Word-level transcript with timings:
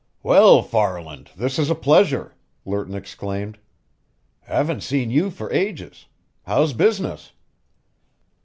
"Well, 0.23 0.63
Farland, 0.63 1.29
this 1.37 1.59
is 1.59 1.69
a 1.69 1.75
pleasure!" 1.75 2.33
Lerton 2.65 2.95
exclaimed. 2.95 3.59
"Haven't 4.45 4.81
seen 4.81 5.11
you 5.11 5.29
for 5.29 5.53
ages. 5.53 6.07
How's 6.45 6.73
business?" 6.73 7.33